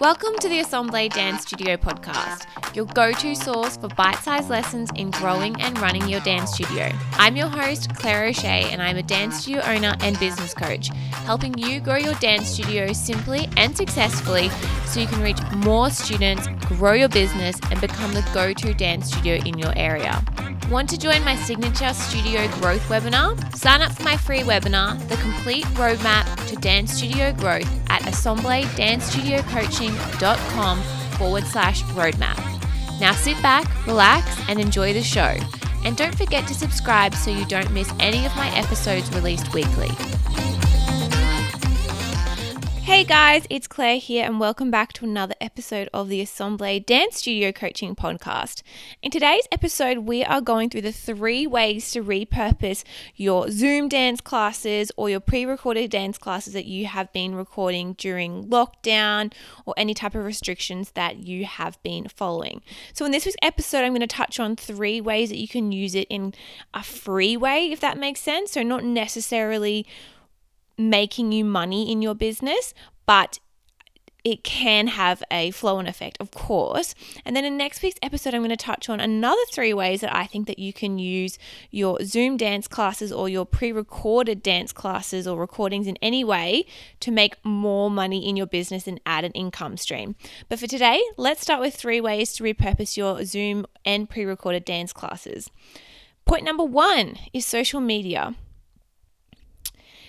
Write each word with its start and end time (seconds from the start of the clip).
Welcome 0.00 0.36
to 0.40 0.48
the 0.48 0.58
Assemble 0.58 1.08
Dance 1.08 1.42
Studio 1.42 1.76
podcast, 1.76 2.46
your 2.74 2.84
go 2.86 3.12
to 3.12 3.34
source 3.36 3.76
for 3.76 3.86
bite 3.86 4.16
sized 4.16 4.50
lessons 4.50 4.90
in 4.96 5.12
growing 5.12 5.60
and 5.62 5.78
running 5.78 6.08
your 6.08 6.18
dance 6.20 6.52
studio. 6.52 6.90
I'm 7.12 7.36
your 7.36 7.46
host, 7.46 7.94
Claire 7.94 8.24
O'Shea, 8.24 8.70
and 8.72 8.82
I'm 8.82 8.96
a 8.96 9.04
dance 9.04 9.42
studio 9.42 9.62
owner 9.62 9.94
and 10.00 10.18
business 10.18 10.52
coach, 10.52 10.88
helping 11.26 11.56
you 11.56 11.80
grow 11.80 11.96
your 11.96 12.14
dance 12.14 12.48
studio 12.48 12.92
simply 12.92 13.48
and 13.56 13.76
successfully 13.76 14.48
so 14.86 14.98
you 14.98 15.06
can 15.06 15.22
reach 15.22 15.38
more 15.58 15.90
students, 15.90 16.48
grow 16.66 16.94
your 16.94 17.08
business, 17.08 17.56
and 17.70 17.80
become 17.80 18.12
the 18.14 18.28
go 18.34 18.52
to 18.52 18.74
dance 18.74 19.12
studio 19.12 19.36
in 19.46 19.56
your 19.58 19.72
area. 19.76 20.24
Want 20.74 20.90
to 20.90 20.98
join 20.98 21.22
my 21.22 21.36
signature 21.36 21.94
studio 21.94 22.48
growth 22.58 22.82
webinar? 22.88 23.38
Sign 23.56 23.80
up 23.80 23.92
for 23.92 24.02
my 24.02 24.16
free 24.16 24.40
webinar, 24.40 24.98
The 25.08 25.14
Complete 25.18 25.64
Roadmap 25.76 26.48
to 26.48 26.56
Dance 26.56 26.94
Studio 26.94 27.32
Growth 27.32 27.70
at 27.90 28.02
assembledancestudiocoaching.com 28.02 30.82
forward 31.16 31.44
slash 31.44 31.84
roadmap. 31.84 32.36
Now 32.98 33.12
sit 33.12 33.40
back, 33.40 33.86
relax, 33.86 34.36
and 34.48 34.60
enjoy 34.60 34.92
the 34.92 35.04
show. 35.04 35.36
And 35.84 35.96
don't 35.96 36.18
forget 36.18 36.48
to 36.48 36.54
subscribe 36.54 37.14
so 37.14 37.30
you 37.30 37.46
don't 37.46 37.70
miss 37.70 37.92
any 38.00 38.26
of 38.26 38.34
my 38.34 38.52
episodes 38.56 39.14
released 39.14 39.54
weekly. 39.54 39.90
Hey 42.84 43.02
guys, 43.02 43.46
it's 43.48 43.66
Claire 43.66 43.96
here, 43.96 44.26
and 44.26 44.38
welcome 44.38 44.70
back 44.70 44.92
to 44.92 45.06
another 45.06 45.34
episode 45.40 45.88
of 45.94 46.10
the 46.10 46.20
Assemble 46.20 46.78
Dance 46.80 47.16
Studio 47.16 47.50
Coaching 47.50 47.96
Podcast. 47.96 48.62
In 49.02 49.10
today's 49.10 49.48
episode, 49.50 50.00
we 50.00 50.22
are 50.22 50.42
going 50.42 50.68
through 50.68 50.82
the 50.82 50.92
three 50.92 51.46
ways 51.46 51.90
to 51.92 52.04
repurpose 52.04 52.84
your 53.16 53.50
Zoom 53.50 53.88
dance 53.88 54.20
classes 54.20 54.92
or 54.98 55.08
your 55.08 55.20
pre 55.20 55.46
recorded 55.46 55.90
dance 55.90 56.18
classes 56.18 56.52
that 56.52 56.66
you 56.66 56.84
have 56.84 57.10
been 57.14 57.34
recording 57.34 57.94
during 57.94 58.50
lockdown 58.50 59.32
or 59.64 59.72
any 59.78 59.94
type 59.94 60.14
of 60.14 60.22
restrictions 60.22 60.90
that 60.90 61.16
you 61.16 61.46
have 61.46 61.82
been 61.82 62.06
following. 62.08 62.60
So, 62.92 63.06
in 63.06 63.12
this 63.12 63.24
week's 63.24 63.38
episode, 63.40 63.78
I'm 63.78 63.92
going 63.92 64.00
to 64.02 64.06
touch 64.06 64.38
on 64.38 64.56
three 64.56 65.00
ways 65.00 65.30
that 65.30 65.38
you 65.38 65.48
can 65.48 65.72
use 65.72 65.94
it 65.94 66.06
in 66.10 66.34
a 66.74 66.82
free 66.82 67.34
way, 67.34 67.72
if 67.72 67.80
that 67.80 67.96
makes 67.96 68.20
sense. 68.20 68.52
So, 68.52 68.62
not 68.62 68.84
necessarily 68.84 69.86
making 70.76 71.32
you 71.32 71.44
money 71.44 71.90
in 71.90 72.02
your 72.02 72.14
business, 72.14 72.74
but 73.06 73.38
it 74.24 74.42
can 74.42 74.86
have 74.86 75.22
a 75.30 75.50
flow 75.50 75.76
on 75.76 75.86
effect, 75.86 76.16
of 76.18 76.30
course. 76.30 76.94
And 77.26 77.36
then 77.36 77.44
in 77.44 77.58
next 77.58 77.82
week's 77.82 77.98
episode, 78.02 78.32
I'm 78.32 78.40
going 78.40 78.48
to 78.48 78.56
touch 78.56 78.88
on 78.88 78.98
another 78.98 79.42
three 79.52 79.74
ways 79.74 80.00
that 80.00 80.16
I 80.16 80.24
think 80.24 80.46
that 80.46 80.58
you 80.58 80.72
can 80.72 80.98
use 80.98 81.38
your 81.70 81.98
Zoom 82.02 82.38
dance 82.38 82.66
classes 82.66 83.12
or 83.12 83.28
your 83.28 83.44
pre-recorded 83.44 84.42
dance 84.42 84.72
classes 84.72 85.26
or 85.26 85.38
recordings 85.38 85.86
in 85.86 85.98
any 86.00 86.24
way 86.24 86.64
to 87.00 87.10
make 87.10 87.36
more 87.44 87.90
money 87.90 88.26
in 88.26 88.34
your 88.34 88.46
business 88.46 88.86
and 88.86 88.98
add 89.04 89.24
an 89.24 89.32
income 89.32 89.76
stream. 89.76 90.16
But 90.48 90.58
for 90.58 90.66
today, 90.66 91.04
let's 91.18 91.42
start 91.42 91.60
with 91.60 91.74
three 91.74 92.00
ways 92.00 92.32
to 92.34 92.44
repurpose 92.44 92.96
your 92.96 93.26
Zoom 93.26 93.66
and 93.84 94.08
pre-recorded 94.08 94.64
dance 94.64 94.94
classes. 94.94 95.50
Point 96.24 96.44
number 96.44 96.64
one 96.64 97.16
is 97.34 97.44
social 97.44 97.82
media. 97.82 98.34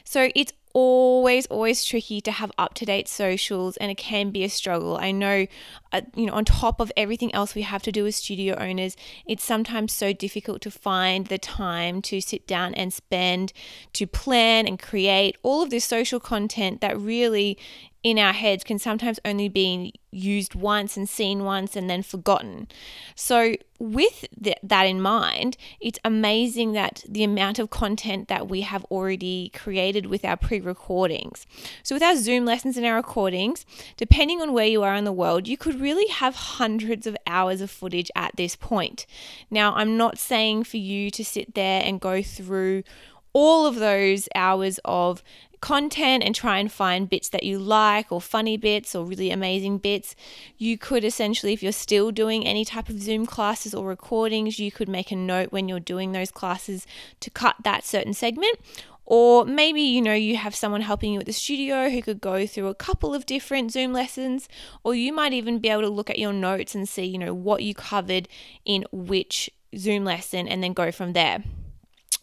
So 0.05 0.29
it's 0.35 0.53
always 0.73 1.45
always 1.45 1.85
tricky 1.85 2.19
to 2.19 2.31
have 2.33 2.51
up 2.57 2.73
to 2.73 2.85
date 2.85 3.07
socials 3.07 3.77
and 3.77 3.89
it 3.89 3.95
can 3.95 4.29
be 4.29 4.43
a 4.43 4.49
struggle. 4.49 4.97
I 4.97 5.11
know 5.11 5.47
uh, 5.95 6.01
you 6.15 6.25
know 6.25 6.33
on 6.33 6.45
top 6.45 6.79
of 6.79 6.91
everything 6.97 7.33
else 7.33 7.55
we 7.55 7.61
have 7.61 7.81
to 7.81 7.91
do 7.91 8.05
as 8.05 8.15
studio 8.15 8.55
owners 8.55 8.95
it's 9.25 9.43
sometimes 9.43 9.93
so 9.93 10.13
difficult 10.13 10.61
to 10.61 10.71
find 10.71 11.27
the 11.27 11.37
time 11.37 12.01
to 12.01 12.19
sit 12.21 12.45
down 12.47 12.73
and 12.75 12.93
spend 12.93 13.53
to 13.93 14.05
plan 14.05 14.67
and 14.67 14.79
create 14.79 15.37
all 15.43 15.61
of 15.61 15.69
this 15.69 15.85
social 15.85 16.19
content 16.19 16.81
that 16.81 16.99
really 16.99 17.57
in 18.05 18.19
our 18.19 18.33
heads 18.33 18.63
can 18.63 18.77
sometimes 18.77 19.19
only 19.25 19.49
be 19.49 19.91
used 20.11 20.53
once 20.53 20.95
and 20.95 21.09
seen 21.09 21.43
once 21.43 21.75
and 21.75 21.89
then 21.89 22.03
forgotten. 22.03 22.67
So, 23.15 23.55
with 23.79 24.25
th- 24.41 24.59
that 24.61 24.83
in 24.83 25.01
mind, 25.01 25.57
it's 25.81 25.97
amazing 26.05 26.73
that 26.73 27.03
the 27.09 27.23
amount 27.23 27.57
of 27.57 27.71
content 27.71 28.27
that 28.27 28.47
we 28.47 28.61
have 28.61 28.85
already 28.85 29.49
created 29.55 30.05
with 30.05 30.23
our 30.23 30.37
pre 30.37 30.59
recordings. 30.59 31.47
So, 31.81 31.95
with 31.95 32.03
our 32.03 32.15
Zoom 32.15 32.45
lessons 32.45 32.77
and 32.77 32.85
our 32.85 32.95
recordings, 32.95 33.65
depending 33.97 34.39
on 34.39 34.53
where 34.53 34.67
you 34.67 34.83
are 34.83 34.93
in 34.93 35.03
the 35.03 35.11
world, 35.11 35.47
you 35.47 35.57
could 35.57 35.81
really 35.85 36.11
have 36.11 36.35
hundreds 36.35 37.05
of 37.05 37.15
hours 37.27 37.61
of 37.61 37.69
footage 37.69 38.09
at 38.15 38.35
this 38.35 38.55
point. 38.55 39.05
Now, 39.51 39.73
I'm 39.75 39.95
not 39.97 40.17
saying 40.17 40.63
for 40.63 40.77
you 40.77 41.11
to 41.11 41.23
sit 41.23 41.53
there 41.53 41.83
and 41.85 42.01
go 42.01 42.23
through 42.23 42.83
all 43.33 43.67
of 43.67 43.75
those 43.75 44.27
hours 44.33 44.79
of 44.83 45.21
content 45.61 46.23
and 46.23 46.33
try 46.33 46.57
and 46.57 46.71
find 46.71 47.09
bits 47.09 47.29
that 47.29 47.43
you 47.43 47.59
like 47.59 48.11
or 48.11 48.19
funny 48.21 48.57
bits 48.57 48.95
or 48.95 49.05
really 49.05 49.29
amazing 49.29 49.77
bits. 49.77 50.15
You 50.57 50.77
could 50.77 51.03
essentially, 51.03 51.53
if 51.53 51.61
you're 51.61 51.71
still 51.71 52.11
doing 52.11 52.45
any 52.45 52.65
type 52.65 52.89
of 52.89 53.01
Zoom 53.01 53.25
classes 53.25 53.73
or 53.73 53.87
recordings, 53.87 54.59
you 54.59 54.71
could 54.71 54.89
make 54.89 55.11
a 55.11 55.15
note 55.15 55.51
when 55.51 55.67
you're 55.69 55.79
doing 55.79 56.11
those 56.11 56.31
classes 56.31 56.87
to 57.19 57.29
cut 57.29 57.55
that 57.63 57.85
certain 57.85 58.13
segment. 58.13 58.57
Or 59.05 59.45
maybe, 59.45 59.81
you 59.81 60.01
know, 60.01 60.13
you 60.13 60.35
have 60.37 60.55
someone 60.55 60.81
helping 60.81 61.13
you 61.13 61.19
at 61.19 61.25
the 61.25 61.33
studio 61.33 61.89
who 61.89 62.01
could 62.01 62.19
go 62.19 62.47
through 62.47 62.67
a 62.67 62.75
couple 62.75 63.13
of 63.13 63.25
different 63.25 63.71
Zoom 63.71 63.93
lessons, 63.93 64.49
or 64.83 64.95
you 64.95 65.13
might 65.13 65.33
even 65.33 65.59
be 65.59 65.69
able 65.69 65.83
to 65.83 65.89
look 65.89 66.09
at 66.09 66.19
your 66.19 66.33
notes 66.33 66.73
and 66.73 66.89
see, 66.89 67.03
you 67.03 67.17
know, 67.17 67.33
what 67.33 67.63
you 67.63 67.75
covered 67.75 68.27
in 68.65 68.85
which 68.91 69.49
Zoom 69.77 70.05
lesson 70.05 70.47
and 70.47 70.63
then 70.63 70.73
go 70.73 70.91
from 70.91 71.13
there. 71.13 71.43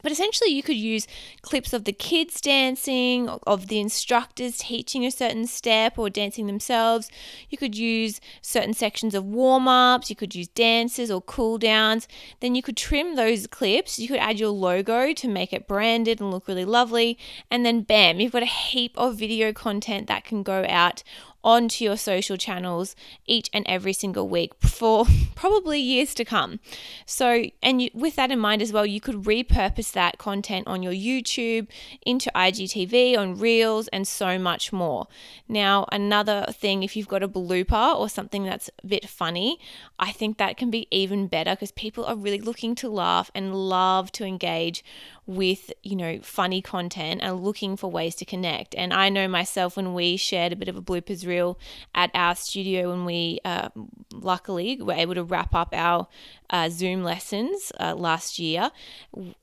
But 0.02 0.12
essentially, 0.12 0.50
you 0.50 0.62
could 0.62 0.76
use 0.76 1.06
clips 1.40 1.72
of 1.72 1.84
the 1.84 1.92
kids 1.92 2.40
dancing, 2.40 3.28
of 3.28 3.68
the 3.68 3.80
instructors 3.80 4.58
teaching 4.58 5.06
a 5.06 5.10
certain 5.10 5.46
step 5.46 5.98
or 5.98 6.10
dancing 6.10 6.46
themselves. 6.46 7.10
You 7.48 7.58
could 7.58 7.76
use 7.76 8.20
certain 8.40 8.74
sections 8.74 9.14
of 9.14 9.24
warm 9.24 9.68
ups. 9.68 10.10
You 10.10 10.16
could 10.16 10.34
use 10.34 10.48
dances 10.48 11.10
or 11.10 11.22
cool 11.22 11.58
downs. 11.58 12.08
Then 12.40 12.54
you 12.54 12.62
could 12.62 12.76
trim 12.76 13.16
those 13.16 13.46
clips. 13.46 13.98
You 13.98 14.08
could 14.08 14.18
add 14.18 14.40
your 14.40 14.50
logo 14.50 15.12
to 15.12 15.28
make 15.28 15.52
it 15.52 15.68
branded 15.68 16.20
and 16.20 16.30
look 16.30 16.48
really 16.48 16.64
lovely. 16.64 17.18
And 17.50 17.64
then, 17.64 17.82
bam, 17.82 18.20
you've 18.20 18.32
got 18.32 18.42
a 18.42 18.46
heap 18.46 18.92
of 18.96 19.16
video 19.16 19.52
content 19.52 20.08
that 20.08 20.24
can 20.24 20.42
go 20.42 20.66
out 20.68 21.02
onto 21.44 21.84
your 21.84 21.96
social 21.96 22.36
channels 22.36 22.94
each 23.26 23.50
and 23.52 23.66
every 23.68 23.92
single 23.92 24.28
week 24.28 24.52
for 24.60 25.06
probably 25.34 25.80
years 25.80 26.14
to 26.14 26.24
come. 26.24 26.60
So, 27.06 27.44
and 27.62 27.82
you, 27.82 27.90
with 27.94 28.16
that 28.16 28.30
in 28.30 28.38
mind 28.38 28.62
as 28.62 28.72
well, 28.72 28.86
you 28.86 29.00
could 29.00 29.24
repurpose 29.24 29.92
that 29.92 30.18
content 30.18 30.66
on 30.66 30.82
your 30.82 30.92
YouTube, 30.92 31.66
into 32.06 32.30
IGTV, 32.34 33.16
on 33.18 33.38
Reels, 33.38 33.88
and 33.88 34.06
so 34.06 34.38
much 34.38 34.72
more. 34.72 35.06
Now, 35.48 35.86
another 35.90 36.46
thing, 36.50 36.82
if 36.82 36.96
you've 36.96 37.08
got 37.08 37.22
a 37.22 37.28
blooper 37.28 37.96
or 37.96 38.08
something 38.08 38.44
that's 38.44 38.70
a 38.82 38.86
bit 38.86 39.08
funny, 39.08 39.58
I 39.98 40.12
think 40.12 40.38
that 40.38 40.56
can 40.56 40.70
be 40.70 40.86
even 40.90 41.26
better 41.26 41.52
because 41.52 41.72
people 41.72 42.04
are 42.04 42.16
really 42.16 42.40
looking 42.40 42.74
to 42.76 42.88
laugh 42.88 43.30
and 43.34 43.54
love 43.54 44.12
to 44.12 44.24
engage 44.24 44.84
with, 45.26 45.72
you 45.82 45.94
know, 45.94 46.18
funny 46.22 46.60
content 46.60 47.20
and 47.22 47.40
looking 47.40 47.76
for 47.76 47.90
ways 47.90 48.14
to 48.16 48.24
connect. 48.24 48.74
And 48.74 48.92
I 48.92 49.08
know 49.08 49.28
myself 49.28 49.76
when 49.76 49.94
we 49.94 50.16
shared 50.16 50.52
a 50.52 50.56
bit 50.56 50.68
of 50.68 50.76
a 50.76 50.82
bloopers 50.82 51.26
reel 51.26 51.58
at 51.94 52.10
our 52.14 52.34
studio 52.34 52.90
when 52.90 53.04
we 53.04 53.38
uh, 53.44 53.68
luckily 54.12 54.80
were 54.80 54.94
able 54.94 55.14
to 55.14 55.24
wrap 55.24 55.54
up 55.54 55.70
our 55.72 56.08
uh, 56.50 56.68
Zoom 56.68 57.04
lessons 57.04 57.72
uh, 57.78 57.94
last 57.94 58.38
year, 58.38 58.70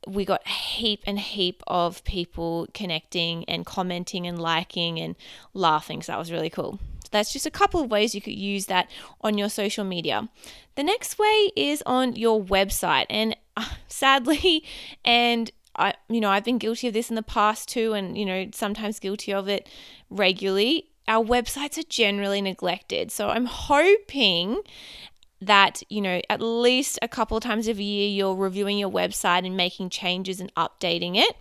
we 0.06 0.26
got 0.26 0.42
a 0.46 0.50
heap 0.50 1.02
and 1.08 1.20
heap 1.20 1.64
of 1.68 2.04
people 2.04 2.68
connecting 2.74 3.46
and 3.46 3.66
commenting 3.66 4.28
and 4.28 4.40
liking 4.40 5.00
and 5.00 5.16
laughing. 5.54 6.02
So 6.02 6.12
that 6.12 6.20
was 6.20 6.32
really 6.32 6.50
cool. 6.50 6.80
That's 7.12 7.34
just 7.34 7.46
a 7.46 7.52
couple 7.52 7.82
of 7.82 7.90
ways 7.90 8.14
you 8.14 8.22
could 8.22 8.36
use 8.36 8.68
that 8.68 8.90
on 9.22 9.38
your 9.38 9.50
social 9.50 9.84
media. 9.84 10.30
The 10.76 10.84
next 10.84 11.18
way 11.18 11.52
is 11.56 11.82
on 11.86 12.16
your 12.16 12.42
website. 12.42 13.08
And 13.10 13.36
uh, 13.58 13.66
sadly, 13.88 14.64
and 15.06 15.52
I, 15.80 15.94
you 16.10 16.20
know, 16.20 16.30
I've 16.30 16.44
been 16.44 16.58
guilty 16.58 16.88
of 16.88 16.94
this 16.94 17.10
in 17.10 17.16
the 17.16 17.24
past 17.24 17.70
too, 17.70 17.94
and, 17.94 18.18
you 18.18 18.26
know, 18.26 18.50
sometimes 18.54 19.00
guilty 19.00 19.34
of 19.34 19.48
it 19.48 19.68
regularly. 20.10 20.90
Our 21.08 21.24
websites 21.24 21.78
are 21.78 21.88
generally 21.90 22.42
neglected. 22.42 23.12
So 23.12 23.30
I'm 23.30 23.46
hoping 23.46 24.62
that, 25.42 25.82
you 25.90 26.02
know, 26.02 26.22
at 26.30 26.42
least 26.42 27.00
a 27.02 27.08
couple 27.08 27.38
of 27.38 27.44
times 27.44 27.68
a 27.68 27.74
year 27.74 28.10
you're 28.10 28.36
reviewing 28.36 28.78
your 28.78 28.92
website 28.92 29.46
and 29.46 29.56
making 29.56 29.90
changes 29.90 30.42
and 30.42 30.54
updating 30.56 31.16
it. 31.16 31.36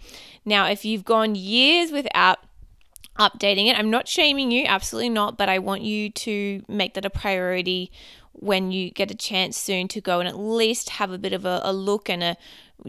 Now, 0.45 0.67
if 0.67 0.85
you've 0.85 1.05
gone 1.05 1.35
years 1.35 1.91
without 1.91 2.39
updating 3.19 3.67
it, 3.67 3.77
I'm 3.77 3.91
not 3.91 4.07
shaming 4.07 4.53
you, 4.53 4.65
absolutely 4.67 5.11
not, 5.11 5.37
but 5.37 5.49
I 5.49 5.59
want 5.59 5.83
you 5.83 6.11
to 6.11 6.63
make 6.69 6.95
that 6.95 7.05
a 7.05 7.11
priority 7.11 7.91
when 8.33 8.71
you 8.71 8.91
get 8.91 9.11
a 9.11 9.17
chance 9.17 9.57
soon 9.57 9.89
to 9.89 10.01
go 10.01 10.21
and 10.21 10.29
at 10.29 10.39
least 10.39 10.91
have 10.91 11.11
a 11.11 11.19
bit 11.19 11.33
of 11.33 11.45
a, 11.45 11.61
a 11.65 11.73
look 11.73 12.09
and 12.09 12.23
a 12.23 12.37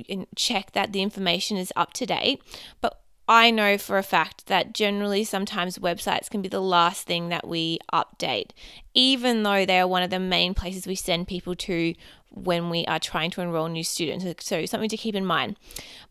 and 0.10 0.28
check 0.36 0.72
that 0.74 0.92
the 0.92 1.02
information 1.02 1.58
is 1.58 1.74
up 1.76 1.94
to 1.94 2.06
date. 2.06 2.42
But 2.82 3.00
I 3.28 3.52
know 3.52 3.78
for 3.78 4.00
a 4.00 4.04
fact 4.04 4.48
that 4.48 4.74
generally 4.74 5.24
sometimes 5.24 5.78
websites 5.78 6.30
can 6.30 6.42
be 6.42 6.50
the 6.50 6.60
last 6.60 7.06
thing 7.06 7.30
that 7.30 7.48
we 7.48 7.78
update, 7.94 8.52
even 8.96 9.44
though 9.44 9.66
they 9.66 9.80
are 9.80 9.88
one 9.88 10.02
of 10.02 10.10
the 10.10 10.20
main 10.20 10.56
places 10.56 10.88
we 10.88 10.96
send 10.96 11.28
people 11.28 11.56
to 11.56 11.94
when 12.32 12.72
we 12.72 12.86
are 12.86 13.00
trying 13.00 13.30
to 13.32 13.42
enroll 13.42 13.68
new 13.68 13.84
students. 13.84 14.26
So, 14.46 14.66
something 14.66 14.90
to 14.90 14.98
keep 14.98 15.14
in 15.14 15.26
mind. 15.26 15.58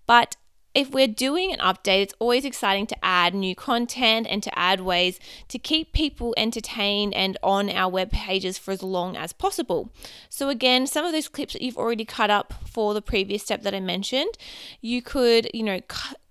But 0.07 0.37
if 0.75 0.91
we're 0.91 1.09
doing 1.09 1.53
an 1.53 1.59
update, 1.59 2.03
it's 2.03 2.15
always 2.19 2.45
exciting 2.45 2.87
to 2.89 3.05
add 3.05 3.35
new 3.35 3.55
content 3.55 4.27
and 4.29 4.43
to 4.43 4.59
add 4.59 4.81
ways 4.81 5.19
to 5.49 5.59
keep 5.59 5.93
people 5.93 6.35
entertained 6.37 7.15
and 7.15 7.37
on 7.43 7.71
our 7.71 7.91
web 7.91 8.11
pages 8.11 8.59
for 8.59 8.73
as 8.73 8.83
long 8.83 9.17
as 9.17 9.33
possible. 9.33 9.91
So, 10.29 10.49
again, 10.49 10.87
some 10.87 11.05
of 11.05 11.13
those 11.13 11.29
clips 11.29 11.55
that 11.55 11.63
you've 11.63 11.79
already 11.79 12.05
cut 12.05 12.31
up 12.31 12.55
for 12.67 12.95
the 12.95 13.03
previous 13.03 13.43
step 13.43 13.63
that 13.63 13.75
I 13.75 13.81
mentioned, 13.81 14.37
you 14.81 15.03
could, 15.03 15.51
you 15.55 15.63
know, 15.63 15.81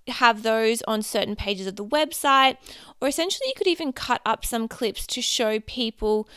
have 0.07 0.43
those 0.43 0.81
on 0.83 1.01
certain 1.01 1.35
pages 1.35 1.67
of 1.67 1.75
the 1.75 1.85
website, 1.85 2.57
or 3.01 3.07
essentially, 3.07 3.47
you 3.47 3.53
could 3.55 3.67
even 3.67 3.91
cut 3.91 4.21
up 4.25 4.45
some 4.45 4.67
clips 4.67 5.05
to 5.07 5.21
show 5.21 5.59
people 5.59 6.27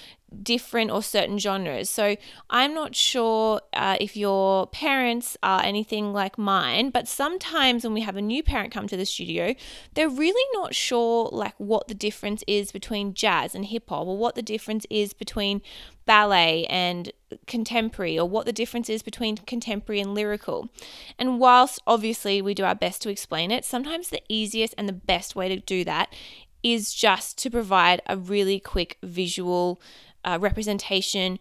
different 0.42 0.90
or 0.90 1.02
certain 1.02 1.38
genres. 1.38 1.90
So 1.90 2.16
I'm 2.48 2.74
not 2.74 2.94
sure 2.94 3.60
uh, 3.72 3.96
if 4.00 4.16
your 4.16 4.66
parents 4.68 5.36
are 5.42 5.62
anything 5.62 6.12
like 6.12 6.38
mine, 6.38 6.90
but 6.90 7.08
sometimes 7.08 7.84
when 7.84 7.92
we 7.92 8.02
have 8.02 8.16
a 8.16 8.22
new 8.22 8.42
parent 8.42 8.72
come 8.72 8.86
to 8.88 8.96
the 8.96 9.06
studio, 9.06 9.54
they're 9.94 10.08
really 10.08 10.44
not 10.52 10.74
sure 10.74 11.28
like 11.32 11.54
what 11.58 11.88
the 11.88 11.94
difference 11.94 12.44
is 12.46 12.72
between 12.72 13.14
jazz 13.14 13.54
and 13.54 13.66
hip 13.66 13.88
hop, 13.88 14.06
or 14.06 14.16
what 14.16 14.34
the 14.34 14.42
difference 14.42 14.86
is 14.88 15.12
between 15.12 15.62
ballet 16.06 16.64
and 16.66 17.12
contemporary, 17.46 18.18
or 18.18 18.28
what 18.28 18.46
the 18.46 18.52
difference 18.52 18.88
is 18.88 19.02
between 19.02 19.36
contemporary 19.36 20.00
and 20.00 20.14
lyrical. 20.14 20.68
And 21.18 21.38
whilst 21.38 21.80
obviously 21.86 22.40
we 22.40 22.54
do 22.54 22.64
our 22.64 22.74
best 22.74 23.02
to 23.02 23.10
explain 23.10 23.50
it, 23.50 23.64
sometimes 23.64 24.08
the 24.08 24.22
easiest 24.28 24.74
and 24.78 24.88
the 24.88 24.92
best 24.92 25.36
way 25.36 25.48
to 25.48 25.56
do 25.60 25.84
that 25.84 26.12
is 26.62 26.92
just 26.92 27.38
to 27.38 27.50
provide 27.50 28.02
a 28.06 28.16
really 28.16 28.60
quick 28.60 28.98
visual 29.02 29.80
uh, 30.24 30.38
representation 30.40 31.38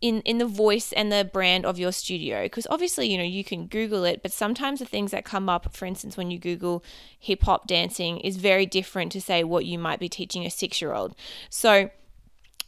in 0.00 0.20
in 0.22 0.38
the 0.38 0.46
voice 0.46 0.92
and 0.92 1.10
the 1.10 1.24
brand 1.24 1.64
of 1.64 1.78
your 1.78 1.92
studio? 1.92 2.44
Because 2.44 2.66
obviously 2.70 3.10
you 3.10 3.18
know 3.18 3.24
you 3.24 3.44
can 3.44 3.66
google 3.66 4.04
it 4.04 4.22
but 4.22 4.32
sometimes 4.32 4.78
the 4.78 4.84
things 4.84 5.10
that 5.10 5.24
come 5.24 5.48
up 5.48 5.74
for 5.74 5.86
instance 5.86 6.16
when 6.16 6.30
you 6.30 6.38
google 6.38 6.84
hip 7.18 7.42
hop 7.42 7.66
dancing 7.66 8.18
is 8.18 8.36
very 8.36 8.66
different 8.66 9.12
to 9.12 9.20
say 9.20 9.42
what 9.42 9.64
you 9.64 9.78
might 9.78 9.98
be 9.98 10.08
teaching 10.08 10.44
a 10.44 10.48
6-year-old 10.48 11.14
so 11.48 11.90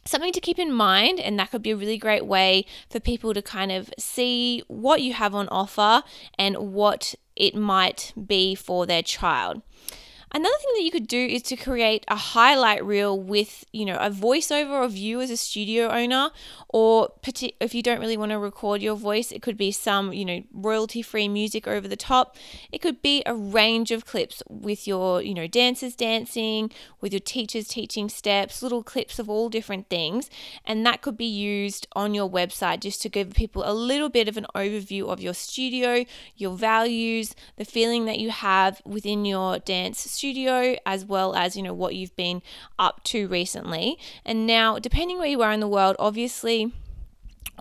something 0.05 0.33
to 0.33 0.41
keep 0.41 0.57
in 0.57 0.71
mind 0.73 1.19
and 1.19 1.37
that 1.37 1.51
could 1.51 1.61
be 1.61 1.71
a 1.71 1.75
really 1.75 1.97
great 1.97 2.25
way 2.25 2.65
for 2.89 2.99
people 2.99 3.33
to 3.33 3.41
kind 3.41 3.71
of 3.71 3.91
see 3.97 4.63
what 4.67 5.01
you 5.01 5.13
have 5.13 5.35
on 5.35 5.47
offer 5.49 6.03
and 6.37 6.57
what 6.57 7.15
it 7.35 7.55
might 7.55 8.13
be 8.25 8.55
for 8.55 8.85
their 8.85 9.03
child 9.03 9.61
Another 10.31 10.55
thing 10.59 10.73
that 10.75 10.83
you 10.83 10.91
could 10.91 11.07
do 11.07 11.25
is 11.25 11.41
to 11.43 11.55
create 11.55 12.05
a 12.07 12.15
highlight 12.15 12.85
reel 12.85 13.19
with, 13.19 13.65
you 13.73 13.83
know, 13.83 13.97
a 13.97 14.11
voiceover 14.11 14.85
of 14.85 14.95
you 14.95 15.21
as 15.21 15.31
a 15.31 15.37
studio 15.37 15.89
owner, 15.89 16.29
or 16.67 17.13
if 17.59 17.73
you 17.73 17.81
don't 17.81 17.99
really 17.99 18.15
want 18.15 18.31
to 18.31 18.37
record 18.37 18.79
your 18.83 18.95
voice, 18.95 19.31
it 19.31 19.41
could 19.41 19.57
be 19.57 19.71
some, 19.71 20.13
you 20.13 20.23
know, 20.23 20.43
royalty 20.53 21.01
free 21.01 21.27
music 21.27 21.67
over 21.67 21.87
the 21.87 21.95
top. 21.95 22.37
It 22.71 22.77
could 22.77 23.01
be 23.01 23.23
a 23.25 23.33
range 23.33 23.89
of 23.89 24.05
clips 24.05 24.43
with 24.47 24.85
your, 24.85 25.19
you 25.23 25.33
know, 25.33 25.47
dancers 25.47 25.95
dancing, 25.95 26.69
with 27.01 27.11
your 27.11 27.21
teachers 27.21 27.67
teaching 27.67 28.07
steps, 28.07 28.61
little 28.61 28.83
clips 28.83 29.17
of 29.17 29.31
all 29.31 29.49
different 29.49 29.89
things. 29.89 30.29
And 30.63 30.85
that 30.85 31.01
could 31.01 31.17
be 31.17 31.25
used 31.25 31.87
on 31.95 32.13
your 32.13 32.29
website 32.29 32.81
just 32.81 33.01
to 33.01 33.09
give 33.09 33.33
people 33.33 33.63
a 33.65 33.73
little 33.73 34.09
bit 34.09 34.27
of 34.27 34.37
an 34.37 34.45
overview 34.53 35.09
of 35.09 35.21
your 35.21 35.33
studio, 35.33 36.05
your 36.37 36.55
values, 36.55 37.35
the 37.55 37.65
feeling 37.65 38.05
that 38.05 38.19
you 38.19 38.29
have 38.29 38.79
within 38.85 39.25
your 39.25 39.57
dance 39.57 40.01
studio 40.01 40.18
as 40.85 41.05
well 41.05 41.35
as, 41.35 41.55
you 41.55 41.63
know, 41.63 41.73
what 41.73 41.95
you've 41.95 42.15
been 42.15 42.41
up 42.77 43.03
to 43.05 43.27
recently. 43.27 43.97
And 44.25 44.45
now, 44.45 44.79
depending 44.79 45.17
where 45.17 45.27
you 45.27 45.41
are 45.41 45.51
in 45.51 45.59
the 45.59 45.67
world, 45.67 45.95
obviously 45.99 46.71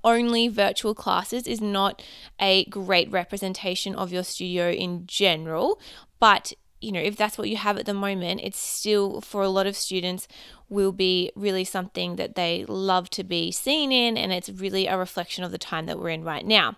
only 0.05 0.49
virtual 0.49 0.95
classes 0.95 1.47
is 1.47 1.61
not 1.61 2.03
a 2.41 2.65
great 2.67 3.11
representation 3.11 3.95
of 3.95 4.13
your 4.13 4.23
studio 4.23 4.71
in 4.71 5.07
general, 5.07 5.81
but 6.21 6.53
you 6.81 6.93
know, 6.93 7.01
if 7.01 7.17
that's 7.17 7.37
what 7.37 7.49
you 7.49 7.57
have 7.57 7.77
at 7.77 7.87
the 7.87 7.95
moment, 7.95 8.41
it's 8.43 8.59
still 8.59 9.21
for 9.21 9.43
a 9.43 9.49
lot 9.49 9.67
of 9.67 9.75
students 9.75 10.29
will 10.69 10.93
be 10.93 11.33
really 11.35 11.65
something 11.65 12.17
that 12.17 12.37
they 12.37 12.65
love 12.69 13.11
to 13.11 13.25
be 13.25 13.51
seen 13.51 13.91
in, 13.91 14.17
and 14.17 14.33
it's 14.33 14.49
really 14.49 14.87
a 14.87 14.97
reflection 14.97 15.43
of 15.43 15.51
the 15.51 15.59
time 15.59 15.87
that 15.87 15.99
we're 15.99 16.11
in 16.11 16.23
right 16.23 16.47
now. 16.47 16.77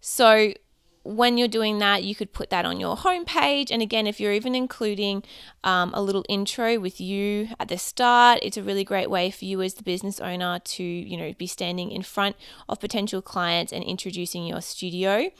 So, 0.00 0.52
when 1.04 1.36
you're 1.36 1.48
doing 1.48 1.78
that, 1.80 2.04
you 2.04 2.14
could 2.14 2.32
put 2.32 2.50
that 2.50 2.64
on 2.64 2.78
your 2.78 2.96
homepage. 2.96 3.70
And 3.70 3.82
again, 3.82 4.06
if 4.06 4.20
you're 4.20 4.32
even 4.32 4.54
including 4.54 5.24
um, 5.64 5.90
a 5.94 6.02
little 6.02 6.24
intro 6.28 6.78
with 6.78 7.00
you 7.00 7.48
at 7.58 7.68
the 7.68 7.78
start, 7.78 8.38
it's 8.42 8.56
a 8.56 8.62
really 8.62 8.84
great 8.84 9.10
way 9.10 9.30
for 9.30 9.44
you 9.44 9.62
as 9.62 9.74
the 9.74 9.82
business 9.82 10.20
owner 10.20 10.60
to, 10.60 10.82
you 10.82 11.16
know, 11.16 11.32
be 11.32 11.46
standing 11.46 11.90
in 11.90 12.02
front 12.02 12.36
of 12.68 12.78
potential 12.78 13.20
clients 13.20 13.72
and 13.72 13.82
introducing 13.82 14.46
your 14.46 14.60
studio. 14.60 15.30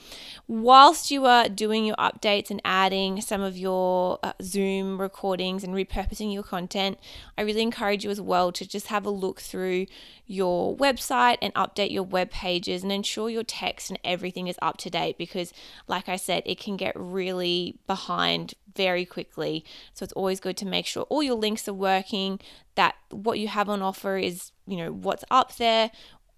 Whilst 0.47 1.11
you 1.11 1.25
are 1.25 1.47
doing 1.47 1.85
your 1.85 1.95
updates 1.95 2.51
and 2.51 2.61
adding 2.65 3.21
some 3.21 3.41
of 3.41 3.57
your 3.57 4.19
uh, 4.21 4.33
Zoom 4.41 4.99
recordings 4.99 5.63
and 5.63 5.73
repurposing 5.73 6.33
your 6.33 6.43
content, 6.43 6.99
I 7.37 7.41
really 7.41 7.61
encourage 7.61 8.03
you 8.03 8.11
as 8.11 8.19
well 8.19 8.51
to 8.51 8.67
just 8.67 8.87
have 8.87 9.05
a 9.05 9.09
look 9.09 9.39
through 9.39 9.85
your 10.25 10.75
website 10.75 11.37
and 11.41 11.53
update 11.53 11.91
your 11.91 12.03
web 12.03 12.31
pages 12.31 12.83
and 12.83 12.91
ensure 12.91 13.29
your 13.29 13.43
text 13.43 13.89
and 13.89 13.99
everything 14.03 14.47
is 14.47 14.57
up 14.61 14.77
to 14.77 14.89
date 14.89 15.17
because 15.17 15.52
like 15.87 16.09
I 16.09 16.15
said, 16.15 16.43
it 16.45 16.59
can 16.59 16.77
get 16.77 16.93
really 16.95 17.77
behind 17.87 18.53
very 18.75 19.05
quickly. 19.05 19.63
So 19.93 20.03
it's 20.03 20.13
always 20.13 20.39
good 20.39 20.57
to 20.57 20.65
make 20.65 20.85
sure 20.85 21.03
all 21.03 21.23
your 21.23 21.35
links 21.35 21.67
are 21.67 21.73
working, 21.73 22.39
that 22.75 22.95
what 23.09 23.39
you 23.39 23.47
have 23.47 23.69
on 23.69 23.81
offer 23.81 24.17
is, 24.17 24.51
you 24.65 24.77
know, 24.77 24.91
what's 24.91 25.23
up 25.29 25.55
there, 25.57 25.91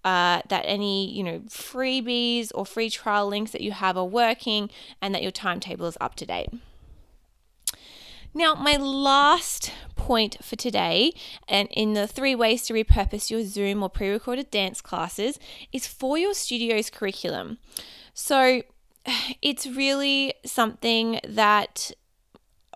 uh, 0.06 0.40
that 0.48 0.62
any 0.64 1.10
you 1.10 1.24
know 1.24 1.40
freebies 1.48 2.52
or 2.54 2.64
free 2.64 2.88
trial 2.88 3.26
links 3.26 3.50
that 3.50 3.60
you 3.60 3.72
have 3.72 3.96
are 3.96 4.04
working 4.04 4.70
and 5.02 5.12
that 5.12 5.20
your 5.20 5.32
timetable 5.32 5.86
is 5.86 5.98
up 6.00 6.14
to 6.14 6.24
date 6.24 6.48
now 8.32 8.54
my 8.54 8.76
last 8.76 9.72
point 9.96 10.36
for 10.44 10.54
today 10.54 11.12
and 11.48 11.68
in 11.72 11.94
the 11.94 12.06
three 12.06 12.36
ways 12.36 12.62
to 12.62 12.72
repurpose 12.72 13.30
your 13.30 13.42
zoom 13.42 13.82
or 13.82 13.90
pre-recorded 13.90 14.48
dance 14.48 14.80
classes 14.80 15.40
is 15.72 15.88
for 15.88 16.16
your 16.16 16.34
studio's 16.34 16.88
curriculum 16.88 17.58
so 18.14 18.62
it's 19.42 19.66
really 19.66 20.34
something 20.44 21.20
that 21.26 21.92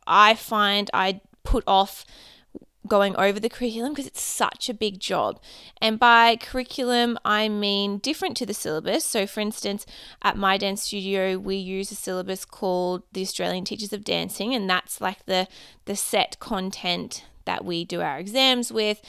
I 0.06 0.34
find 0.34 0.90
I 0.92 1.20
put 1.44 1.64
off 1.66 2.04
going 2.86 3.14
over 3.16 3.38
the 3.38 3.48
curriculum 3.48 3.92
because 3.92 4.06
it's 4.06 4.20
such 4.20 4.68
a 4.68 4.74
big 4.74 4.98
job. 4.98 5.40
And 5.80 5.98
by 5.98 6.36
curriculum, 6.36 7.18
I 7.24 7.48
mean 7.48 7.98
different 7.98 8.36
to 8.38 8.46
the 8.46 8.54
syllabus. 8.54 9.04
So, 9.04 9.26
for 9.26 9.40
instance, 9.40 9.86
at 10.22 10.36
my 10.36 10.58
dance 10.58 10.82
studio, 10.82 11.38
we 11.38 11.56
use 11.56 11.92
a 11.92 11.94
syllabus 11.94 12.44
called 12.44 13.02
the 13.12 13.22
Australian 13.22 13.64
Teachers 13.64 13.92
of 13.92 14.04
Dancing, 14.04 14.54
and 14.54 14.68
that's 14.68 15.00
like 15.00 15.24
the 15.26 15.46
the 15.84 15.96
set 15.96 16.38
content 16.40 17.24
that 17.44 17.64
we 17.64 17.84
do 17.84 18.00
our 18.00 18.18
exams 18.18 18.70
with 18.70 19.00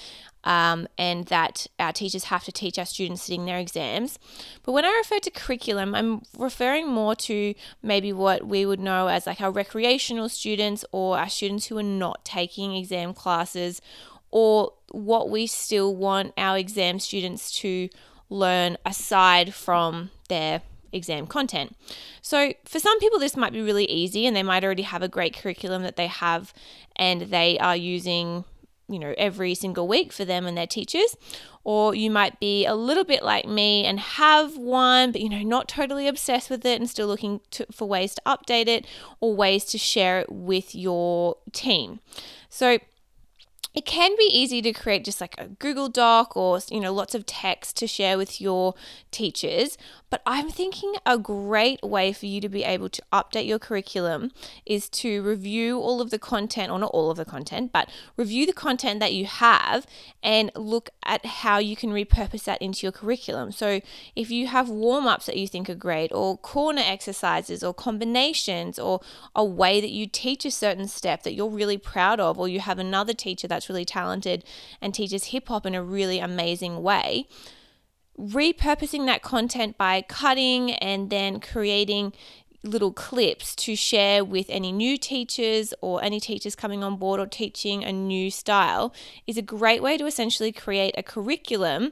um, 0.43 0.87
and 0.97 1.25
that 1.25 1.67
our 1.79 1.93
teachers 1.93 2.25
have 2.25 2.43
to 2.45 2.51
teach 2.51 2.79
our 2.79 2.85
students 2.85 3.23
sitting 3.23 3.45
their 3.45 3.57
exams. 3.57 4.19
But 4.63 4.71
when 4.71 4.85
I 4.85 4.89
refer 4.89 5.19
to 5.19 5.31
curriculum, 5.31 5.93
I'm 5.93 6.23
referring 6.37 6.87
more 6.87 7.15
to 7.15 7.53
maybe 7.81 8.11
what 8.13 8.45
we 8.45 8.65
would 8.65 8.79
know 8.79 9.07
as 9.07 9.27
like 9.27 9.41
our 9.41 9.51
recreational 9.51 10.29
students 10.29 10.83
or 10.91 11.17
our 11.17 11.29
students 11.29 11.67
who 11.67 11.77
are 11.77 11.83
not 11.83 12.25
taking 12.25 12.75
exam 12.75 13.13
classes 13.13 13.81
or 14.31 14.73
what 14.91 15.29
we 15.29 15.45
still 15.45 15.95
want 15.95 16.33
our 16.37 16.57
exam 16.57 16.99
students 16.99 17.51
to 17.59 17.89
learn 18.29 18.77
aside 18.85 19.53
from 19.53 20.09
their 20.29 20.61
exam 20.93 21.27
content. 21.27 21.75
So, 22.21 22.53
for 22.65 22.79
some 22.79 22.99
people, 22.99 23.19
this 23.19 23.37
might 23.37 23.53
be 23.53 23.61
really 23.61 23.85
easy 23.85 24.25
and 24.25 24.35
they 24.35 24.43
might 24.43 24.63
already 24.63 24.83
have 24.83 25.01
a 25.01 25.07
great 25.07 25.37
curriculum 25.37 25.83
that 25.83 25.95
they 25.95 26.07
have 26.07 26.53
and 26.95 27.23
they 27.23 27.57
are 27.59 27.75
using 27.75 28.45
you 28.91 28.99
know, 28.99 29.13
every 29.17 29.55
single 29.55 29.87
week 29.87 30.11
for 30.11 30.25
them 30.25 30.45
and 30.45 30.57
their 30.57 30.67
teachers. 30.67 31.15
Or 31.63 31.93
you 31.93 32.09
might 32.09 32.39
be 32.39 32.65
a 32.65 32.73
little 32.73 33.03
bit 33.03 33.23
like 33.23 33.47
me 33.47 33.85
and 33.85 33.99
have 33.99 34.57
one, 34.57 35.11
but 35.11 35.21
you 35.21 35.29
know, 35.29 35.43
not 35.43 35.67
totally 35.67 36.07
obsessed 36.07 36.49
with 36.49 36.65
it 36.65 36.79
and 36.79 36.89
still 36.89 37.07
looking 37.07 37.41
to, 37.51 37.67
for 37.71 37.87
ways 37.87 38.15
to 38.15 38.21
update 38.25 38.67
it 38.67 38.85
or 39.19 39.35
ways 39.35 39.65
to 39.65 39.77
share 39.77 40.19
it 40.19 40.31
with 40.31 40.73
your 40.73 41.37
team. 41.51 41.99
So 42.49 42.79
it 43.73 43.85
can 43.85 44.15
be 44.17 44.29
easy 44.31 44.61
to 44.61 44.73
create 44.73 45.05
just 45.05 45.21
like 45.21 45.35
a 45.37 45.47
Google 45.47 45.89
Doc 45.89 46.35
or 46.35 46.59
you 46.69 46.79
know 46.79 46.93
lots 46.93 47.15
of 47.15 47.25
text 47.25 47.77
to 47.77 47.87
share 47.87 48.17
with 48.17 48.41
your 48.41 48.75
teachers, 49.11 49.77
but 50.09 50.21
I'm 50.25 50.49
thinking 50.49 50.95
a 51.05 51.17
great 51.17 51.81
way 51.81 52.11
for 52.11 52.25
you 52.25 52.41
to 52.41 52.49
be 52.49 52.65
able 52.65 52.89
to 52.89 53.01
update 53.13 53.47
your 53.47 53.59
curriculum 53.59 54.31
is 54.65 54.89
to 54.89 55.23
review 55.23 55.79
all 55.79 56.01
of 56.01 56.09
the 56.09 56.19
content, 56.19 56.69
or 56.69 56.79
not 56.79 56.91
all 56.91 57.09
of 57.09 57.17
the 57.17 57.23
content, 57.25 57.71
but 57.71 57.89
review 58.17 58.45
the 58.45 58.53
content 58.53 58.99
that 58.99 59.13
you 59.13 59.25
have 59.25 59.87
and 60.21 60.51
look 60.55 60.89
at 61.05 61.25
how 61.25 61.59
you 61.59 61.77
can 61.77 61.91
repurpose 61.91 62.43
that 62.43 62.61
into 62.61 62.85
your 62.85 62.91
curriculum. 62.91 63.53
So 63.53 63.79
if 64.15 64.29
you 64.29 64.47
have 64.47 64.69
warm 64.69 65.07
ups 65.07 65.27
that 65.27 65.37
you 65.37 65.47
think 65.47 65.69
are 65.69 65.75
great, 65.75 66.11
or 66.11 66.37
corner 66.37 66.83
exercises, 66.85 67.63
or 67.63 67.73
combinations, 67.73 68.77
or 68.77 68.99
a 69.33 69.45
way 69.45 69.79
that 69.79 69.91
you 69.91 70.07
teach 70.07 70.43
a 70.43 70.51
certain 70.51 70.89
step 70.89 71.23
that 71.23 71.33
you're 71.33 71.49
really 71.49 71.77
proud 71.77 72.19
of, 72.19 72.37
or 72.37 72.49
you 72.49 72.59
have 72.59 72.79
another 72.79 73.13
teacher 73.13 73.47
that's 73.61 73.69
really 73.69 73.85
talented 73.85 74.43
and 74.81 74.93
teaches 74.93 75.25
hip 75.25 75.47
hop 75.47 75.65
in 75.67 75.75
a 75.75 75.83
really 75.83 76.17
amazing 76.17 76.81
way. 76.81 77.27
Repurposing 78.19 79.05
that 79.05 79.21
content 79.21 79.77
by 79.77 80.01
cutting 80.01 80.71
and 80.73 81.09
then 81.11 81.39
creating 81.39 82.13
little 82.63 82.91
clips 82.91 83.55
to 83.55 83.75
share 83.75 84.23
with 84.23 84.47
any 84.49 84.71
new 84.71 84.97
teachers 84.97 85.73
or 85.81 86.03
any 86.03 86.19
teachers 86.19 86.55
coming 86.55 86.83
on 86.83 86.97
board 86.97 87.19
or 87.19 87.25
teaching 87.25 87.83
a 87.83 87.91
new 87.91 88.29
style 88.29 88.93
is 89.25 89.37
a 89.37 89.41
great 89.41 89.81
way 89.81 89.97
to 89.97 90.05
essentially 90.05 90.51
create 90.51 90.93
a 90.97 91.03
curriculum 91.03 91.91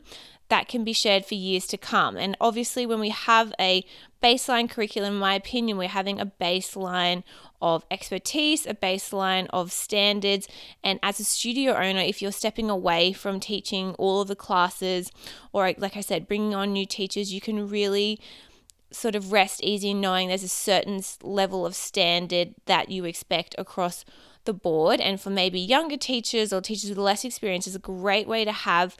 that 0.50 0.68
can 0.68 0.84
be 0.84 0.94
shared 0.94 1.26
for 1.26 1.36
years 1.36 1.66
to 1.68 1.78
come. 1.78 2.18
And 2.18 2.36
obviously, 2.42 2.86
when 2.86 3.00
we 3.00 3.10
have 3.10 3.54
a 3.60 3.86
baseline 4.22 4.70
curriculum, 4.70 5.14
in 5.14 5.20
my 5.20 5.36
opinion, 5.36 5.78
we're 5.78 5.88
having 5.88 6.20
a 6.20 6.26
baseline 6.26 7.24
of 7.62 7.86
expertise, 7.92 8.66
a 8.66 8.74
baseline 8.74 9.48
of 9.52 9.72
standards. 9.72 10.48
And 10.84 11.00
as 11.04 11.20
a 11.20 11.24
studio 11.24 11.74
owner, 11.74 12.02
if 12.02 12.22
you're 12.22 12.32
stepping 12.32 12.70
away 12.70 13.14
from 13.14 13.40
teaching 13.40 13.94
all 13.96 14.22
of 14.22 14.28
the 14.28 14.36
classes, 14.36 15.12
or 15.54 15.74
like 15.78 15.96
I 15.96 16.02
said, 16.02 16.28
bringing 16.28 16.56
on 16.56 16.74
new 16.74 16.86
teachers, 16.86 17.34
you 17.34 17.42
can 17.42 17.70
really 17.70 18.20
sort 18.92 19.16
of 19.16 19.32
rest 19.32 19.64
easy 19.64 19.94
knowing 19.94 20.28
there's 20.28 20.44
a 20.44 20.48
certain 20.48 21.02
level 21.22 21.66
of 21.66 21.76
standard 21.76 22.56
that 22.66 22.90
you 22.90 23.06
expect 23.06 23.56
across 23.58 24.04
the 24.46 24.54
board. 24.54 25.00
And 25.00 25.20
for 25.20 25.30
maybe 25.30 25.60
younger 25.60 25.98
teachers 25.98 26.52
or 26.52 26.62
teachers 26.62 26.90
with 26.90 26.98
less 26.98 27.24
experience, 27.24 27.68
is 27.68 27.76
a 27.76 27.80
great 27.80 28.28
way 28.28 28.46
to 28.46 28.52
have 28.52 28.98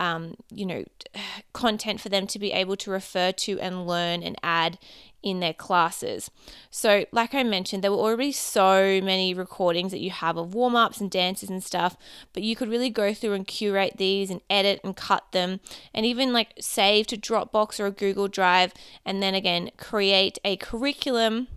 um, 0.00 0.34
you 0.50 0.66
know, 0.66 0.84
content 1.52 2.00
for 2.00 2.08
them 2.08 2.26
to 2.26 2.38
be 2.38 2.50
able 2.50 2.76
to 2.76 2.90
refer 2.90 3.30
to 3.32 3.60
and 3.60 3.86
learn 3.86 4.22
and 4.22 4.36
add 4.42 4.78
in 5.22 5.40
their 5.40 5.52
classes. 5.52 6.30
So, 6.70 7.04
like 7.12 7.34
I 7.34 7.42
mentioned, 7.42 7.84
there 7.84 7.90
were 7.90 7.98
already 7.98 8.32
so 8.32 9.00
many 9.02 9.34
recordings 9.34 9.92
that 9.92 10.00
you 10.00 10.10
have 10.10 10.36
of 10.36 10.54
warm 10.54 10.76
ups 10.76 11.00
and 11.00 11.10
dances 11.10 11.50
and 11.50 11.62
stuff, 11.62 11.96
but 12.32 12.42
you 12.42 12.56
could 12.56 12.68
really 12.68 12.90
go 12.90 13.12
through 13.12 13.34
and 13.34 13.46
curate 13.46 13.94
these 13.96 14.30
and 14.30 14.40
edit 14.48 14.80
and 14.82 14.96
cut 14.96 15.32
them 15.32 15.60
and 15.92 16.06
even 16.06 16.32
like 16.32 16.54
save 16.60 17.06
to 17.08 17.16
Dropbox 17.16 17.78
or 17.78 17.86
a 17.86 17.90
Google 17.90 18.28
Drive 18.28 18.72
and 19.04 19.22
then 19.22 19.34
again 19.34 19.70
create 19.76 20.38
a 20.44 20.56
curriculum 20.56 21.48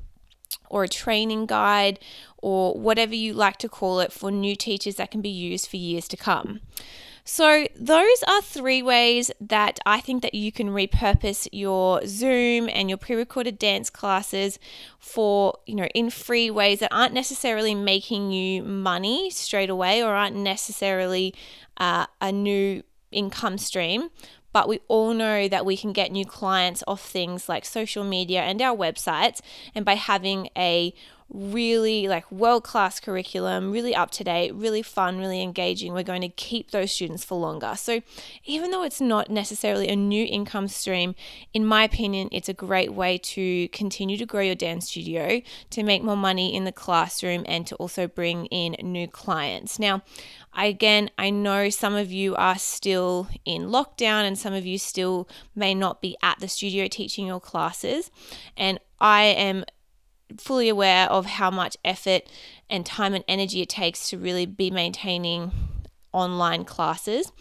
or 0.69 0.83
a 0.83 0.89
training 0.89 1.45
guide 1.45 1.99
or 2.37 2.73
whatever 2.73 3.15
you 3.15 3.33
like 3.33 3.57
to 3.57 3.69
call 3.69 3.99
it 3.99 4.11
for 4.11 4.31
new 4.31 4.55
teachers 4.55 4.95
that 4.95 5.11
can 5.11 5.21
be 5.21 5.29
used 5.29 5.67
for 5.67 5.77
years 5.77 6.07
to 6.07 6.17
come. 6.17 6.59
So 7.25 7.67
those 7.79 8.23
are 8.27 8.41
three 8.41 8.81
ways 8.81 9.31
that 9.39 9.79
I 9.85 10.01
think 10.01 10.23
that 10.23 10.33
you 10.33 10.51
can 10.51 10.69
repurpose 10.69 11.47
your 11.53 12.05
Zoom 12.05 12.69
and 12.71 12.89
your 12.89 12.97
pre-recorded 12.97 13.57
dance 13.57 13.89
classes 13.89 14.59
for, 14.99 15.57
you 15.65 15.75
know, 15.75 15.87
in 15.95 16.09
free 16.09 16.51
ways 16.51 16.79
that 16.79 16.93
aren't 16.93 17.13
necessarily 17.13 17.75
making 17.75 18.31
you 18.31 18.61
money 18.61 19.29
straight 19.29 19.69
away 19.69 20.03
or 20.03 20.13
aren't 20.13 20.35
necessarily 20.35 21.33
uh, 21.77 22.07
a 22.19 22.31
new 22.31 22.83
income 23.09 23.57
stream, 23.57 24.09
but 24.51 24.67
we 24.67 24.79
all 24.89 25.13
know 25.13 25.47
that 25.47 25.65
we 25.65 25.77
can 25.77 25.93
get 25.93 26.11
new 26.11 26.25
clients 26.25 26.83
off 26.87 27.01
things 27.01 27.47
like 27.47 27.63
social 27.63 28.03
media 28.03 28.41
and 28.41 28.61
our 28.61 28.75
websites. 28.75 29.39
And 29.73 29.85
by 29.85 29.95
having 29.95 30.49
a 30.57 30.93
really 31.29 32.07
like 32.07 32.31
world 32.31 32.63
class 32.63 32.99
curriculum, 32.99 33.71
really 33.71 33.95
up 33.95 34.11
to 34.11 34.23
date, 34.23 34.53
really 34.53 34.81
fun, 34.81 35.17
really 35.17 35.41
engaging. 35.41 35.93
We're 35.93 36.03
going 36.03 36.21
to 36.21 36.29
keep 36.29 36.71
those 36.71 36.91
students 36.91 37.23
for 37.23 37.37
longer. 37.37 37.73
So, 37.75 38.01
even 38.45 38.71
though 38.71 38.83
it's 38.83 39.01
not 39.01 39.29
necessarily 39.29 39.87
a 39.87 39.95
new 39.95 40.25
income 40.25 40.67
stream, 40.67 41.15
in 41.53 41.65
my 41.65 41.83
opinion, 41.83 42.29
it's 42.31 42.49
a 42.49 42.53
great 42.53 42.93
way 42.93 43.17
to 43.17 43.67
continue 43.69 44.17
to 44.17 44.25
grow 44.25 44.41
your 44.41 44.55
dance 44.55 44.89
studio, 44.89 45.41
to 45.71 45.83
make 45.83 46.03
more 46.03 46.17
money 46.17 46.55
in 46.55 46.63
the 46.65 46.71
classroom, 46.71 47.43
and 47.47 47.65
to 47.67 47.75
also 47.75 48.07
bring 48.07 48.45
in 48.47 48.75
new 48.81 49.07
clients. 49.07 49.79
Now, 49.79 50.03
again, 50.55 51.09
I 51.17 51.29
know 51.29 51.69
some 51.69 51.95
of 51.95 52.11
you 52.11 52.35
are 52.35 52.57
still 52.57 53.27
in 53.45 53.63
lockdown 53.63 54.25
and 54.25 54.37
some 54.37 54.53
of 54.53 54.65
you 54.65 54.77
still 54.77 55.27
may 55.55 55.73
not 55.73 56.01
be 56.01 56.15
at 56.21 56.39
the 56.39 56.47
studio 56.47 56.87
teaching 56.87 57.25
your 57.25 57.39
classes. 57.39 58.11
And 58.55 58.79
I 58.99 59.23
am 59.23 59.65
fully 60.37 60.69
aware 60.69 61.09
of 61.09 61.25
how 61.25 61.51
much 61.51 61.77
effort 61.83 62.23
and 62.69 62.85
time 62.85 63.13
and 63.13 63.23
energy 63.27 63.61
it 63.61 63.69
takes 63.69 64.09
to 64.09 64.17
really 64.17 64.45
be 64.45 64.71
maintaining 64.71 65.51
online 66.13 66.63
classes 66.63 67.31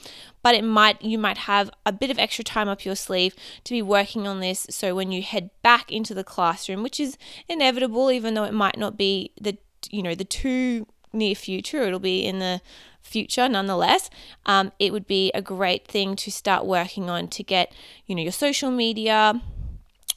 but 0.42 0.54
it 0.54 0.64
might 0.64 1.00
you 1.02 1.18
might 1.18 1.38
have 1.38 1.70
a 1.87 1.92
bit 1.92 2.11
of 2.11 2.18
extra 2.18 2.42
time 2.42 2.68
up 2.68 2.84
your 2.84 2.96
sleeve 2.96 3.34
to 3.64 3.75
be 3.75 3.82
working 3.82 4.26
on 4.26 4.40
this. 4.40 4.66
So 4.70 4.94
when 4.94 5.12
you 5.12 5.22
head 5.22 5.50
back 5.62 5.92
into 5.92 6.14
the 6.14 6.25
classroom 6.25 6.82
which 6.82 6.99
is 6.99 7.16
inevitable 7.49 8.11
even 8.11 8.34
though 8.34 8.44
it 8.44 8.54
might 8.54 8.78
not 8.78 8.96
be 8.96 9.32
the 9.40 9.56
you 9.90 10.02
know 10.02 10.14
the 10.14 10.25
too 10.25 10.87
near 11.12 11.34
future 11.34 11.82
it'll 11.82 11.99
be 11.99 12.25
in 12.25 12.38
the 12.38 12.61
future 13.02 13.49
nonetheless 13.49 14.08
um, 14.46 14.72
it 14.78 14.92
would 14.92 15.06
be 15.06 15.30
a 15.34 15.42
great 15.42 15.87
thing 15.87 16.16
to 16.16 16.30
start 16.30 16.64
working 16.64 17.11
on 17.11 17.28
to 17.28 17.42
get 17.42 17.72
you 18.06 18.14
know 18.14 18.22
your 18.22 18.32
social 18.32 18.70
media 18.70 19.40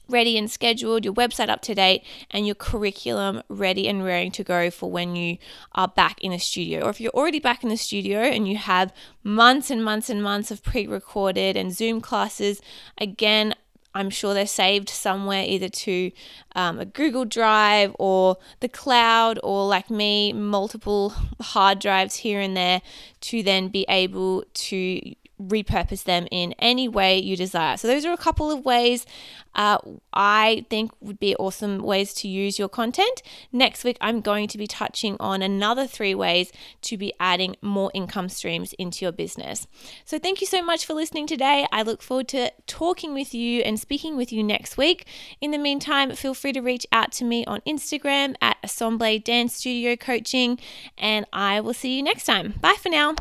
ready 0.07 0.37
and 0.37 0.49
scheduled, 0.49 1.05
your 1.05 1.13
website 1.13 1.49
up 1.49 1.61
to 1.63 1.75
date, 1.75 2.03
and 2.31 2.45
your 2.45 2.55
curriculum 2.55 3.41
ready 3.49 3.87
and 3.87 4.03
raring 4.03 4.31
to 4.31 4.43
go 4.43 4.69
for 4.69 4.91
when 4.91 5.15
you 5.15 5.37
are 5.73 5.87
back 5.87 6.21
in 6.21 6.31
a 6.31 6.39
studio. 6.39 6.85
Or 6.85 6.89
if 6.89 7.01
you're 7.01 7.11
already 7.11 7.39
back 7.39 7.63
in 7.63 7.69
the 7.69 7.77
studio 7.77 8.19
and 8.19 8.47
you 8.47 8.57
have 8.57 8.93
months 9.23 9.71
and 9.71 9.83
months 9.83 10.09
and 10.09 10.21
months 10.21 10.51
of 10.51 10.63
pre 10.63 10.87
recorded 10.87 11.57
and 11.57 11.73
Zoom 11.73 12.01
classes, 12.01 12.61
again, 12.97 13.55
I'm 13.93 14.09
sure 14.09 14.33
they're 14.33 14.45
saved 14.45 14.89
somewhere 14.89 15.45
either 15.47 15.69
to 15.69 16.11
um, 16.53 16.79
a 16.79 16.85
Google 16.85 17.23
Drive 17.23 17.95
or 17.97 18.37
the 18.59 18.67
cloud, 18.67 19.39
or 19.41 19.65
like 19.65 19.89
me, 19.89 20.33
multiple 20.33 21.13
hard 21.41 21.79
drives 21.79 22.17
here 22.17 22.41
and 22.41 22.57
there 22.57 22.81
to 23.21 23.41
then 23.41 23.69
be 23.69 23.85
able 23.87 24.43
to 24.53 25.15
repurpose 25.41 26.03
them 26.03 26.27
in 26.31 26.53
any 26.59 26.87
way 26.87 27.17
you 27.17 27.35
desire. 27.35 27.77
So, 27.77 27.87
those 27.87 28.05
are 28.05 28.13
a 28.13 28.17
couple 28.17 28.51
of 28.51 28.65
ways 28.65 29.05
uh, 29.53 29.77
I 30.13 30.65
think 30.69 30.91
would 30.99 31.19
be 31.19 31.35
awesome 31.37 31.79
ways 31.79 32.13
to 32.15 32.27
use 32.27 32.59
your 32.59 32.67
content. 32.67 33.21
Next 33.51 33.83
week, 33.83 33.97
I'm 34.01 34.21
going 34.21 34.47
to 34.49 34.57
be 34.57 34.67
touching 34.67 35.15
on 35.19 35.41
another 35.41 35.87
three 35.87 36.15
ways 36.15 36.51
to 36.83 36.97
be 36.97 37.13
adding 37.19 37.55
more 37.61 37.91
income 37.93 38.29
streams 38.29 38.73
into 38.73 39.05
your 39.05 39.11
business. 39.11 39.67
So, 40.05 40.19
thank 40.19 40.41
you 40.41 40.47
so 40.47 40.63
much 40.63 40.85
for 40.85 40.93
listening 40.93 41.27
today. 41.27 41.65
I 41.71 41.81
look 41.81 42.01
forward 42.01 42.27
to 42.29 42.51
talking 42.67 43.13
with 43.13 43.33
you 43.33 43.61
and 43.61 43.79
speaking 43.79 44.17
with 44.17 44.31
you 44.31 44.43
next 44.43 44.77
week. 44.77 45.05
In 45.41 45.51
the 45.51 45.57
meantime, 45.57 46.11
feel 46.11 46.33
free 46.33 46.53
to 46.53 46.61
reach 46.61 46.85
out 46.91 47.11
to 47.13 47.25
me 47.25 47.45
on 47.45 47.61
Instagram 47.61 48.35
at 48.41 48.57
Assemble 48.63 49.19
Dance 49.19 49.55
Studio 49.55 49.95
Coaching, 49.95 50.59
and 50.97 51.25
I 51.33 51.59
will 51.59 51.73
see 51.73 51.95
you 51.97 52.03
next 52.03 52.25
time. 52.25 52.53
Bye 52.61 52.75
for 52.81 52.89
now. 52.89 53.15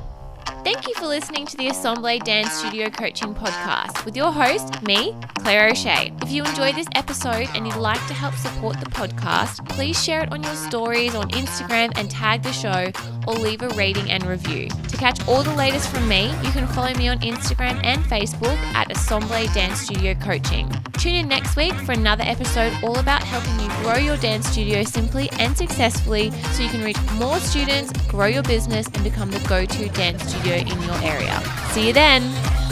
Thank 0.65 0.87
you 0.87 0.95
for 0.95 1.07
listening 1.07 1.47
to 1.47 1.57
the 1.57 1.69
Assemble 1.69 2.19
Dance 2.19 2.53
Studio 2.53 2.89
Coaching 2.91 3.35
Podcast 3.35 4.05
with 4.05 4.17
your 4.17 4.33
host, 4.33 4.83
me, 4.83 5.17
Claire 5.39 5.69
O'Shea. 5.71 6.13
If 6.23 6.31
you 6.31 6.45
enjoyed 6.45 6.75
this 6.75 6.87
episode 6.95 7.49
and 7.55 7.67
you'd 7.67 7.77
like 7.77 8.05
to 8.07 8.15
help 8.15 8.35
support 8.35 8.81
the 8.81 8.87
podcast, 8.87 9.67
please 9.69 10.03
share 10.03 10.23
it 10.23 10.33
on 10.33 10.43
your 10.43 10.55
stories 10.55 11.15
on 11.15 11.29
Instagram 11.31 11.93
and 11.97 12.11
tag 12.11 12.43
the 12.43 12.53
show 12.53 12.91
or 13.27 13.35
leave 13.35 13.63
a 13.63 13.69
rating 13.71 14.11
and 14.11 14.25
review. 14.25 14.69
To 14.69 14.97
catch 14.97 15.27
all 15.29 15.43
the 15.43 15.55
latest 15.55 15.89
from 15.89 16.09
me, 16.09 16.27
you 16.43 16.51
can 16.51 16.67
follow 16.69 16.93
me 16.95 17.09
on 17.09 17.19
Instagram 17.21 17.81
and 17.85 18.03
Facebook 18.05 18.57
at 18.75 18.91
Assemble 18.91 19.47
Dance 19.53 19.81
Studio 19.81 20.15
Coaching. 20.15 20.71
Tune 20.99 21.17
in 21.17 21.29
next 21.29 21.57
week 21.57 21.75
for 21.75 21.93
another 21.93 22.25
episode 22.25 22.73
all 22.83 22.99
about 22.99 23.23
helping 23.23 23.59
you 23.61 23.69
grow 23.83 23.97
your 23.97 24.17
dance 24.17 24.49
studio 24.49 24.83
simply 24.83 25.29
and 25.39 25.57
successfully 25.57 26.31
so 26.31 26.63
you 26.63 26.69
can 26.69 26.83
reach 26.83 26.99
more 27.15 27.39
students, 27.41 27.93
grow 28.07 28.27
your 28.27 28.43
business, 28.45 28.87
and 28.87 29.05
become 29.05 29.31
the 29.31 29.41
go 29.49 29.65
to 29.67 29.89
dance 29.91 30.23
studio 30.29 30.55
in 30.55 30.83
your 30.83 30.97
area. 31.03 31.41
See 31.73 31.87
you 31.87 31.93
then. 31.93 32.64